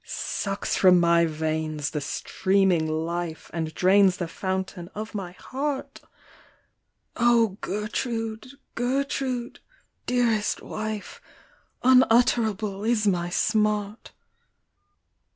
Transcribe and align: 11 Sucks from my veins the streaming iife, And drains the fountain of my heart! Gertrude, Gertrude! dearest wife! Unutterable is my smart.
11 0.03 0.09
Sucks 0.09 0.75
from 0.75 0.99
my 0.99 1.27
veins 1.27 1.91
the 1.91 2.01
streaming 2.01 2.87
iife, 2.87 3.51
And 3.53 3.71
drains 3.75 4.17
the 4.17 4.27
fountain 4.27 4.89
of 4.95 5.13
my 5.13 5.33
heart! 5.33 6.01
Gertrude, 7.13 8.47
Gertrude! 8.73 9.59
dearest 10.07 10.63
wife! 10.63 11.21
Unutterable 11.83 12.83
is 12.83 13.05
my 13.05 13.29
smart. 13.29 14.11